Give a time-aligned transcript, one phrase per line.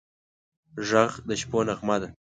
[0.87, 2.07] غږ د شپو نغمه ده